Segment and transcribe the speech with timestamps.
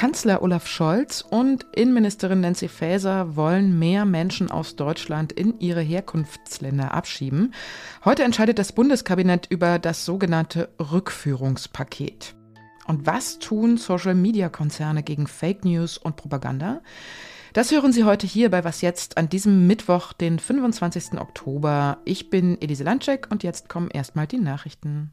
[0.00, 6.94] Kanzler Olaf Scholz und Innenministerin Nancy Faeser wollen mehr Menschen aus Deutschland in ihre Herkunftsländer
[6.94, 7.52] abschieben.
[8.02, 12.34] Heute entscheidet das Bundeskabinett über das sogenannte Rückführungspaket.
[12.86, 16.80] Und was tun Social-Media-Konzerne gegen Fake News und Propaganda?
[17.52, 21.20] Das hören Sie heute hier bei Was Jetzt an diesem Mittwoch, den 25.
[21.20, 21.98] Oktober.
[22.04, 25.10] Ich bin Elise Landcheck und jetzt kommen erstmal die Nachrichten.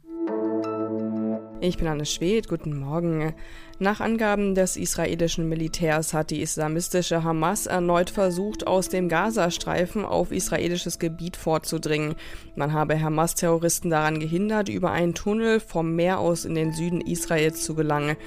[1.59, 3.33] Ich bin Anne Schwedt, guten Morgen.
[3.79, 10.31] Nach Angaben des israelischen Militärs hat die islamistische Hamas erneut versucht, aus dem Gazastreifen auf
[10.31, 12.15] israelisches Gebiet vorzudringen.
[12.55, 17.63] Man habe Hamas-Terroristen daran gehindert, über einen Tunnel vom Meer aus in den Süden Israels
[17.63, 18.17] zu gelangen.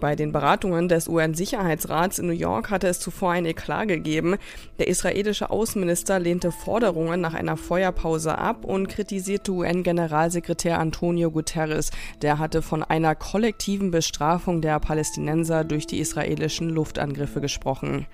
[0.00, 4.36] Bei den Beratungen des UN-Sicherheitsrats in New York hatte es zuvor ein Eklat gegeben.
[4.78, 11.90] Der israelische Außenminister lehnte Forderungen nach einer Feuerpause ab und kritisierte UN-Generalsekretär Antonio Guterres.
[12.22, 18.06] Der hatte von einer kollektiven Bestrafung der Palästinenser durch die israelischen Luftangriffe gesprochen.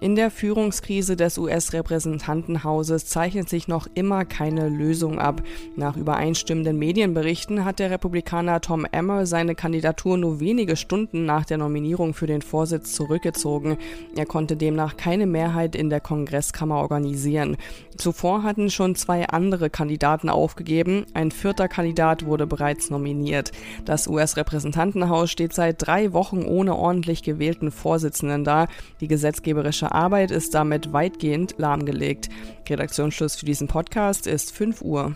[0.00, 5.42] In der Führungskrise des US-Repräsentantenhauses zeichnet sich noch immer keine Lösung ab.
[5.74, 11.58] Nach übereinstimmenden Medienberichten hat der Republikaner Tom Emmer seine Kandidatur nur wenige Stunden nach der
[11.58, 13.76] Nominierung für den Vorsitz zurückgezogen.
[14.14, 17.56] Er konnte demnach keine Mehrheit in der Kongresskammer organisieren.
[17.96, 21.06] Zuvor hatten schon zwei andere Kandidaten aufgegeben.
[21.12, 23.50] Ein vierter Kandidat wurde bereits nominiert.
[23.84, 28.68] Das US-Repräsentantenhaus steht seit drei Wochen ohne ordentlich gewählten Vorsitzenden da.
[29.00, 32.28] Die gesetzgeberische Arbeit ist damit weitgehend lahmgelegt.
[32.68, 35.14] Redaktionsschluss für diesen Podcast ist 5 Uhr.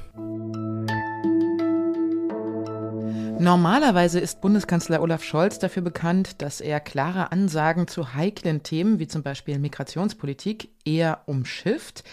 [3.38, 9.08] Normalerweise ist Bundeskanzler Olaf Scholz dafür bekannt, dass er klare Ansagen zu heiklen Themen wie
[9.08, 12.04] zum Beispiel Migrationspolitik eher umschifft.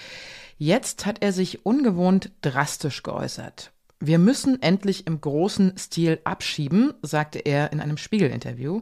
[0.57, 3.71] Jetzt hat er sich ungewohnt drastisch geäußert.
[3.99, 8.81] Wir müssen endlich im großen Stil abschieben, sagte er in einem Spiegel-Interview.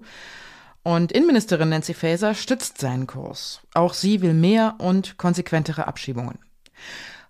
[0.87, 3.59] Und Innenministerin Nancy Faeser stützt seinen Kurs.
[3.73, 6.39] Auch sie will mehr und konsequentere Abschiebungen.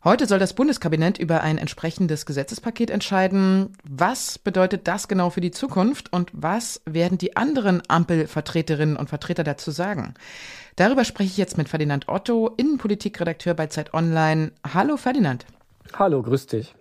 [0.03, 3.73] Heute soll das Bundeskabinett über ein entsprechendes Gesetzespaket entscheiden.
[3.83, 9.43] Was bedeutet das genau für die Zukunft und was werden die anderen Ampelvertreterinnen und Vertreter
[9.43, 10.13] dazu sagen?
[10.75, 14.51] Darüber spreche ich jetzt mit Ferdinand Otto, Innenpolitikredakteur bei Zeit Online.
[14.71, 15.47] Hallo Ferdinand.
[15.97, 16.75] Hallo, grüß dich.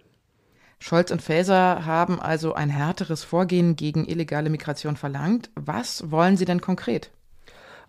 [0.78, 5.50] Scholz und Faeser haben also ein härteres Vorgehen gegen illegale Migration verlangt.
[5.54, 7.10] Was wollen Sie denn konkret?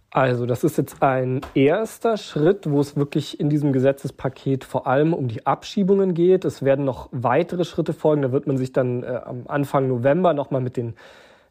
[0.10, 5.14] Also, das ist jetzt ein erster Schritt, wo es wirklich in diesem Gesetzespaket vor allem
[5.14, 6.46] um die Abschiebungen geht.
[6.46, 8.22] Es werden noch weitere Schritte folgen.
[8.22, 10.96] Da wird man sich dann äh, am Anfang November nochmal mit den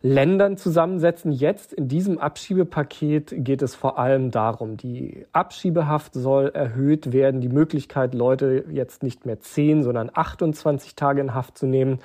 [0.06, 1.32] Ländern zusammensetzen.
[1.32, 7.48] Jetzt in diesem Abschiebepaket geht es vor allem darum, die Abschiebehaft soll erhöht werden, die
[7.48, 11.98] Möglichkeit, Leute jetzt nicht mehr 10, sondern 28 Tage in Haft zu nehmen.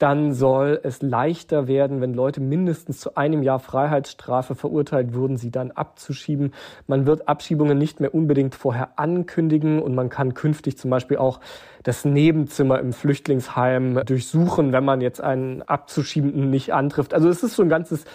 [0.00, 5.50] Dann soll es leichter werden, wenn Leute mindestens zu einem Jahr Freiheitsstrafe verurteilt wurden, sie
[5.50, 6.54] dann abzuschieben.
[6.86, 11.38] Man wird Abschiebungen nicht mehr unbedingt vorher ankündigen und man kann künftig zum Beispiel auch
[11.82, 17.12] das Nebenzimmer im Flüchtlingsheim durchsuchen, wenn man jetzt einen Abzuschiebenden nicht antrifft.
[17.12, 18.06] Also es ist so ein ganzes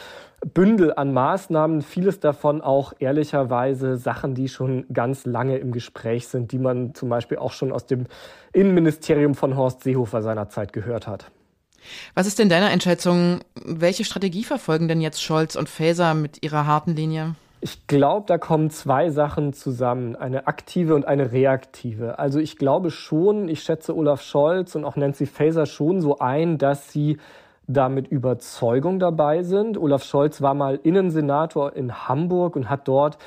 [0.55, 6.51] Bündel an Maßnahmen, vieles davon auch ehrlicherweise Sachen, die schon ganz lange im Gespräch sind,
[6.51, 8.07] die man zum Beispiel auch schon aus dem
[8.53, 11.31] Innenministerium von Horst Seehofer seinerzeit gehört hat.
[12.13, 13.41] Was ist denn deiner Einschätzung?
[13.63, 17.35] Welche Strategie verfolgen denn jetzt Scholz und Faeser mit ihrer harten Linie?
[17.61, 22.19] Ich glaube, da kommen zwei Sachen zusammen, eine aktive und eine reaktive.
[22.19, 26.57] Also ich glaube schon, ich schätze Olaf Scholz und auch Nancy Faeser schon so ein,
[26.59, 27.17] dass sie
[27.67, 29.77] da mit Überzeugung dabei sind.
[29.77, 33.17] Olaf Scholz war mal Innensenator in Hamburg und hat dort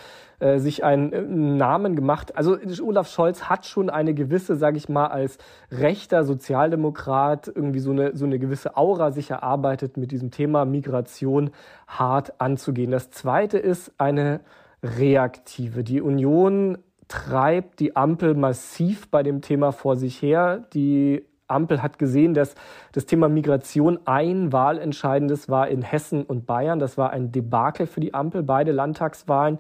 [0.41, 2.37] äh, sich einen äh, Namen gemacht.
[2.37, 5.38] Also Olaf Scholz hat schon eine gewisse, sage ich mal, als
[5.72, 11.50] rechter Sozialdemokrat irgendwie so eine, so eine gewisse Aura sich erarbeitet, mit diesem Thema Migration
[11.88, 12.93] hart anzugehen.
[12.93, 14.41] Das Zweite ist eine
[14.82, 15.82] reaktive.
[15.82, 16.78] Die Union
[17.09, 20.66] treibt die Ampel massiv bei dem Thema vor sich her.
[20.72, 22.54] Die Ampel hat gesehen, dass
[22.92, 26.78] das Thema Migration ein wahlentscheidendes war in Hessen und Bayern.
[26.78, 29.59] Das war ein Debakel für die Ampel, beide Landtagswahlen.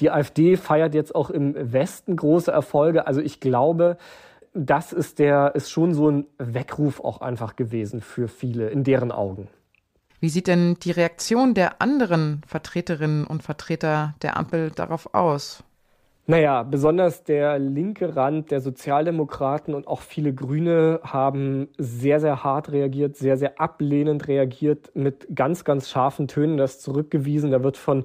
[0.00, 3.06] Die AfD feiert jetzt auch im Westen große Erfolge.
[3.06, 3.96] Also ich glaube,
[4.54, 9.12] das ist der, ist schon so ein Weckruf auch einfach gewesen für viele, in deren
[9.12, 9.48] Augen.
[10.20, 15.62] Wie sieht denn die Reaktion der anderen Vertreterinnen und Vertreter der Ampel darauf aus?
[16.26, 22.72] Naja, besonders der linke Rand der Sozialdemokraten und auch viele Grüne haben sehr, sehr hart
[22.72, 27.50] reagiert, sehr, sehr ablehnend reagiert, mit ganz, ganz scharfen Tönen das zurückgewiesen.
[27.50, 28.04] Da wird von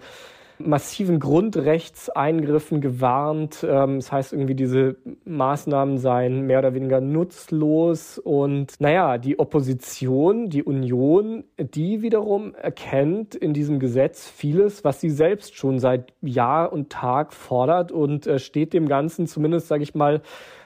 [0.60, 3.66] massiven Grundrechtseingriffen gewarnt.
[3.68, 8.18] Ähm, das heißt irgendwie, diese Maßnahmen seien mehr oder weniger nutzlos.
[8.18, 15.10] Und naja, die Opposition, die Union, die wiederum erkennt in diesem Gesetz vieles, was sie
[15.10, 19.96] selbst schon seit Jahr und Tag fordert und äh, steht dem Ganzen zumindest, sage ich
[19.96, 20.22] mal,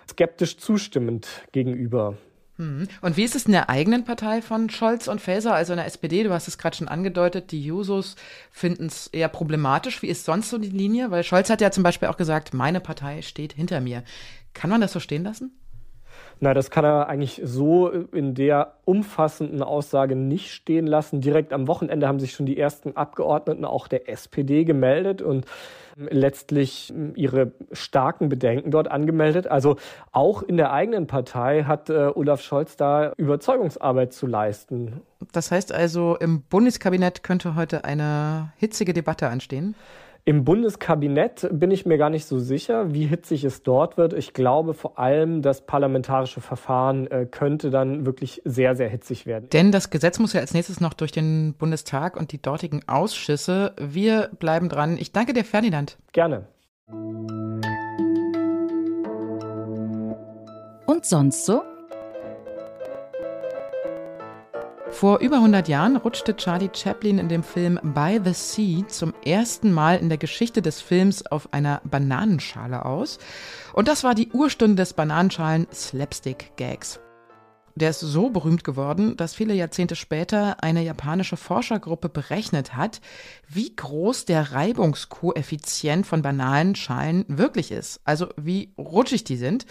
[0.09, 2.15] skeptisch zustimmend gegenüber.
[2.63, 2.87] Mhm.
[3.01, 5.85] Und wie ist es in der eigenen Partei von Scholz und Faeser, also in der
[5.85, 6.23] SPD?
[6.23, 8.15] Du hast es gerade schon angedeutet, die Jusos
[8.51, 10.01] finden es eher problematisch.
[10.01, 11.11] Wie ist sonst so die Linie?
[11.11, 14.03] Weil Scholz hat ja zum Beispiel auch gesagt, meine Partei steht hinter mir.
[14.53, 15.51] Kann man das so stehen lassen?
[16.39, 21.21] Na, das kann er eigentlich so in der umfassenden Aussage nicht stehen lassen.
[21.21, 25.45] Direkt am Wochenende haben sich schon die ersten Abgeordneten auch der SPD gemeldet und
[25.95, 29.47] letztlich ihre starken Bedenken dort angemeldet.
[29.47, 29.77] Also
[30.11, 35.01] auch in der eigenen Partei hat äh, Olaf Scholz da Überzeugungsarbeit zu leisten.
[35.31, 39.75] Das heißt also, im Bundeskabinett könnte heute eine hitzige Debatte anstehen?
[40.25, 44.13] Im Bundeskabinett bin ich mir gar nicht so sicher, wie hitzig es dort wird.
[44.13, 49.49] Ich glaube vor allem, das parlamentarische Verfahren äh, könnte dann wirklich sehr, sehr hitzig werden.
[49.51, 53.73] Denn das Gesetz muss ja als nächstes noch durch den Bundestag und die dortigen Ausschüsse.
[53.77, 54.97] Wir bleiben dran.
[54.97, 55.97] Ich danke dir, Ferdinand.
[56.13, 56.47] Gerne.
[60.85, 61.63] Und sonst so?
[64.93, 69.73] Vor über 100 Jahren rutschte Charlie Chaplin in dem Film By the Sea zum ersten
[69.73, 73.17] Mal in der Geschichte des Films auf einer Bananenschale aus.
[73.73, 76.99] Und das war die Urstunde des Bananenschalen-Slapstick-Gags.
[77.75, 83.01] Der ist so berühmt geworden, dass viele Jahrzehnte später eine japanische Forschergruppe berechnet hat,
[83.49, 89.65] wie groß der Reibungskoeffizient von Bananenschalen wirklich ist, also wie rutschig die sind.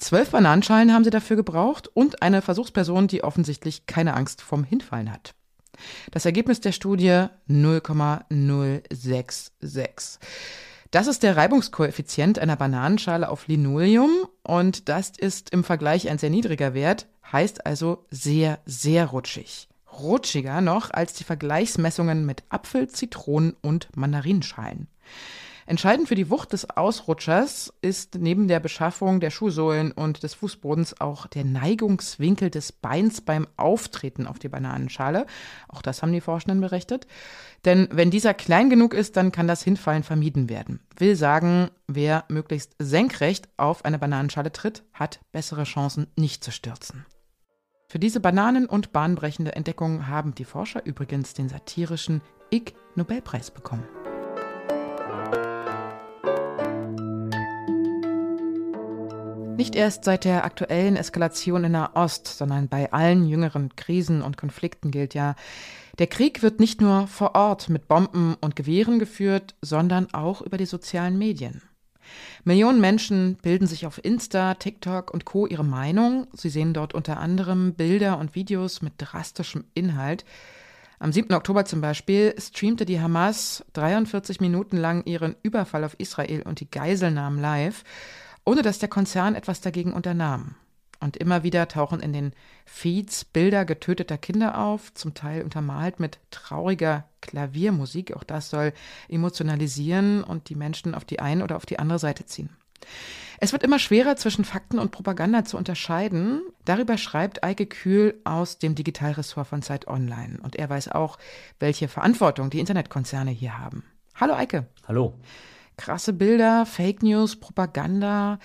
[0.00, 5.12] Zwölf Bananenschalen haben sie dafür gebraucht und eine Versuchsperson, die offensichtlich keine Angst vorm Hinfallen
[5.12, 5.34] hat.
[6.10, 10.18] Das Ergebnis der Studie 0,066.
[10.90, 14.08] Das ist der Reibungskoeffizient einer Bananenschale auf Linoleum
[14.42, 19.68] und das ist im Vergleich ein sehr niedriger Wert, heißt also sehr, sehr rutschig.
[19.92, 24.88] Rutschiger noch als die Vergleichsmessungen mit Apfel, Zitronen und Mandarinschalen.
[25.70, 31.00] Entscheidend für die Wucht des Ausrutschers ist neben der Beschaffung der Schuhsohlen und des Fußbodens
[31.00, 35.26] auch der Neigungswinkel des Beins beim Auftreten auf die Bananenschale.
[35.68, 37.06] Auch das haben die Forschenden berichtet.
[37.64, 40.80] Denn wenn dieser klein genug ist, dann kann das Hinfallen vermieden werden.
[40.96, 47.06] Will sagen, wer möglichst senkrecht auf eine Bananenschale tritt, hat bessere Chancen, nicht zu stürzen.
[47.86, 53.84] Für diese bananen- und bahnbrechende Entdeckung haben die Forscher übrigens den satirischen Ig Nobelpreis bekommen.
[59.60, 64.90] Nicht erst seit der aktuellen Eskalation in Nahost, sondern bei allen jüngeren Krisen und Konflikten
[64.90, 65.34] gilt ja,
[65.98, 70.56] der Krieg wird nicht nur vor Ort mit Bomben und Gewehren geführt, sondern auch über
[70.56, 71.60] die sozialen Medien.
[72.42, 76.26] Millionen Menschen bilden sich auf Insta, TikTok und Co ihre Meinung.
[76.32, 80.24] Sie sehen dort unter anderem Bilder und Videos mit drastischem Inhalt.
[81.00, 81.34] Am 7.
[81.34, 86.70] Oktober zum Beispiel streamte die Hamas 43 Minuten lang ihren Überfall auf Israel und die
[86.70, 87.84] Geiselnahmen live
[88.44, 90.54] ohne dass der Konzern etwas dagegen unternahm.
[91.02, 92.32] Und immer wieder tauchen in den
[92.66, 98.14] Feeds Bilder getöteter Kinder auf, zum Teil untermalt mit trauriger Klaviermusik.
[98.14, 98.74] Auch das soll
[99.08, 102.50] emotionalisieren und die Menschen auf die eine oder auf die andere Seite ziehen.
[103.38, 106.42] Es wird immer schwerer, zwischen Fakten und Propaganda zu unterscheiden.
[106.66, 110.38] Darüber schreibt Eike Kühl aus dem Digitalressort von Zeit Online.
[110.42, 111.18] Und er weiß auch,
[111.58, 113.84] welche Verantwortung die Internetkonzerne hier haben.
[114.14, 114.66] Hallo Eike.
[114.86, 115.14] Hallo
[115.80, 118.38] krasse Bilder, Fake News, Propaganda.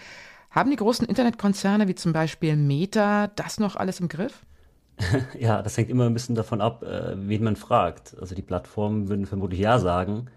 [0.52, 4.46] Haben die großen Internetkonzerne wie zum Beispiel Meta das noch alles im Griff?
[5.38, 8.16] ja, das hängt immer ein bisschen davon ab, äh, wen man fragt.
[8.22, 10.28] Also die Plattformen würden vermutlich ja sagen.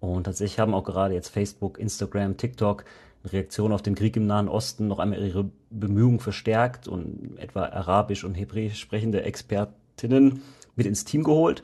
[0.00, 2.84] Und tatsächlich haben auch gerade jetzt Facebook, Instagram, TikTok
[3.22, 7.66] in Reaktion auf den Krieg im Nahen Osten noch einmal ihre Bemühungen verstärkt und etwa
[7.66, 10.42] Arabisch und Hebräisch sprechende Expertinnen
[10.74, 11.62] mit ins Team geholt,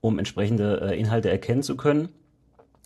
[0.00, 2.08] um entsprechende äh, Inhalte erkennen zu können.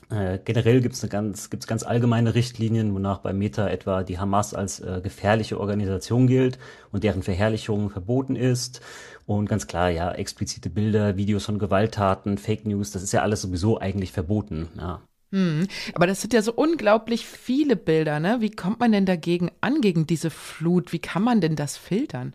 [0.08, 4.54] Äh, generell gibt es ganz, gibt's ganz allgemeine Richtlinien, wonach bei Meta etwa die Hamas
[4.54, 6.58] als äh, gefährliche Organisation gilt
[6.92, 8.80] und deren Verherrlichung verboten ist.
[9.26, 13.42] Und ganz klar, ja, explizite Bilder, Videos von Gewalttaten, Fake News, das ist ja alles
[13.42, 15.00] sowieso eigentlich verboten, ja.
[15.32, 18.36] Hm, aber das sind ja so unglaublich viele Bilder, ne?
[18.38, 20.92] Wie kommt man denn dagegen an, gegen diese Flut?
[20.92, 22.32] Wie kann man denn das filtern?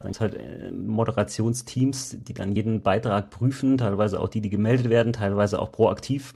[0.00, 5.12] Gibt halt äh, Moderationsteams, die dann jeden Beitrag prüfen, teilweise auch die, die gemeldet werden,
[5.12, 6.34] teilweise auch proaktiv.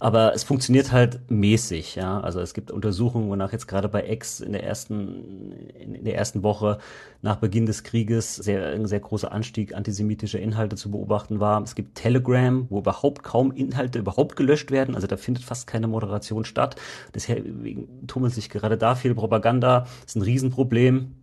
[0.00, 2.20] Aber es funktioniert halt mäßig, ja.
[2.20, 6.42] Also es gibt Untersuchungen, wonach jetzt gerade bei X in der ersten, in der ersten
[6.42, 6.78] Woche
[7.20, 11.62] nach Beginn des Krieges sehr, ein sehr großer Anstieg antisemitischer Inhalte zu beobachten war.
[11.62, 14.94] Es gibt Telegram, wo überhaupt kaum Inhalte überhaupt gelöscht werden.
[14.94, 16.76] Also da findet fast keine Moderation statt.
[17.14, 19.80] Deswegen tummelt sich gerade da viel Propaganda.
[19.80, 21.21] Das ist ein Riesenproblem.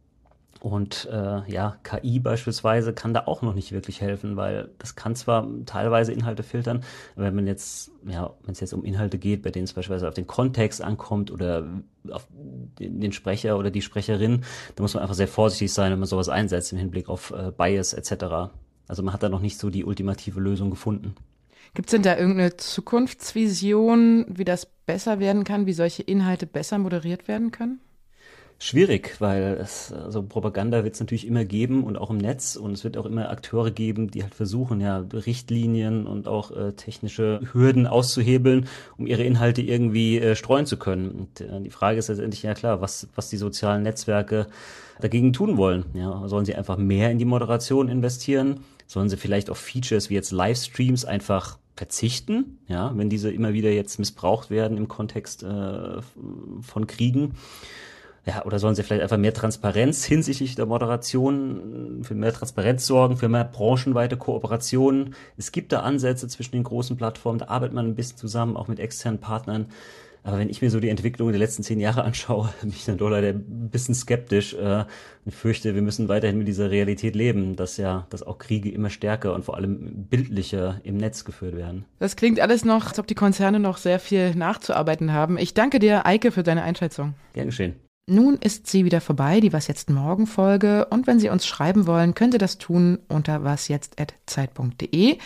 [0.60, 5.16] Und äh, ja, KI beispielsweise kann da auch noch nicht wirklich helfen, weil das kann
[5.16, 6.84] zwar teilweise Inhalte filtern,
[7.16, 10.10] aber wenn man jetzt, ja, wenn es jetzt um Inhalte geht, bei denen es beispielsweise
[10.10, 11.66] auf den Kontext ankommt oder
[12.12, 12.28] auf
[12.80, 14.44] den, Sprecher oder die Sprecherin,
[14.76, 17.52] da muss man einfach sehr vorsichtig sein, wenn man sowas einsetzt im Hinblick auf äh,
[17.58, 18.52] Bias etc.
[18.88, 21.16] Also man hat da noch nicht so die ultimative Lösung gefunden.
[21.74, 26.80] Gibt es denn da irgendeine Zukunftsvision, wie das besser werden kann, wie solche Inhalte besser
[26.80, 27.80] moderiert werden können?
[28.60, 32.74] Schwierig, weil es, also Propaganda wird es natürlich immer geben und auch im Netz und
[32.74, 37.40] es wird auch immer Akteure geben, die halt versuchen, ja, Richtlinien und auch äh, technische
[37.54, 41.10] Hürden auszuhebeln, um ihre Inhalte irgendwie äh, streuen zu können.
[41.12, 44.48] Und äh, die Frage ist letztendlich, ja klar, was, was die sozialen Netzwerke
[45.00, 45.86] dagegen tun wollen.
[45.94, 48.60] Ja, sollen sie einfach mehr in die Moderation investieren?
[48.88, 53.72] Sollen sie vielleicht auf Features wie jetzt Livestreams einfach verzichten, ja, wenn diese immer wieder
[53.72, 56.02] jetzt missbraucht werden im Kontext äh,
[56.62, 57.36] von Kriegen?
[58.30, 63.18] Ja, oder sollen sie vielleicht einfach mehr Transparenz hinsichtlich der Moderation, für mehr Transparenz sorgen,
[63.18, 65.16] für mehr branchenweite Kooperationen?
[65.36, 68.68] Es gibt da Ansätze zwischen den großen Plattformen, da arbeitet man ein bisschen zusammen, auch
[68.68, 69.68] mit externen Partnern.
[70.22, 72.98] Aber wenn ich mir so die Entwicklung der letzten zehn Jahre anschaue, bin ich dann
[73.00, 74.54] doch leider ein bisschen skeptisch.
[74.54, 74.86] Äh,
[75.26, 78.92] ich fürchte, wir müssen weiterhin mit dieser Realität leben, dass ja, dass auch Kriege immer
[78.92, 81.86] stärker und vor allem bildlicher im Netz geführt werden.
[81.98, 85.40] Das klingt alles noch, als ob die Konzerne noch sehr viel nachzuarbeiten haben.
[85.40, 87.16] Ich danke dir, Eike, für deine Einschätzung.
[87.34, 87.89] Gern geschehen.
[88.10, 90.88] Nun ist sie wieder vorbei, die Was jetzt morgen Folge.
[90.90, 95.20] Und wenn Sie uns schreiben wollen, können Sie das tun unter wasjetzt.zeit.de.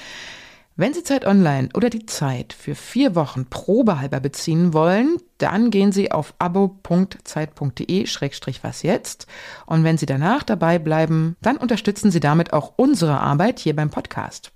[0.75, 5.93] Wenn Sie Zeit Online oder die Zeit für vier Wochen probehalber beziehen wollen, dann gehen
[5.93, 9.27] Sie auf abo.zeit.de-was jetzt.
[9.65, 13.91] Und wenn Sie danach dabei bleiben, dann unterstützen Sie damit auch unsere Arbeit hier beim
[13.91, 14.51] Podcast.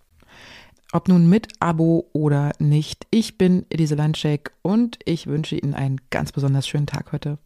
[0.92, 6.02] Ob nun mit Abo oder nicht, ich bin Elise Landschek und ich wünsche Ihnen einen
[6.10, 7.38] ganz besonders schönen Tag heute.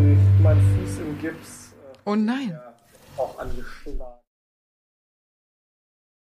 [0.00, 1.72] Meinen mein Fuß im Gips.
[1.72, 2.58] Äh, oh nein.
[3.18, 4.19] Auch angeschlagen.